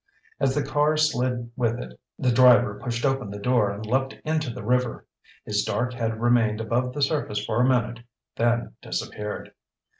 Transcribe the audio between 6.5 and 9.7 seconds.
above the surface for a minute, then disappeared.